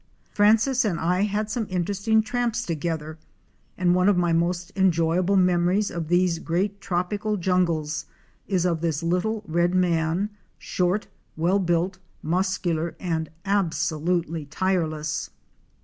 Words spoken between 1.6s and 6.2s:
interesting tramps together and one of my most enjoyable memories of